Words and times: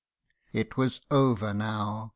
"It 0.51 0.77
was 0.77 0.99
over 1.11 1.53
now! 1.53 2.09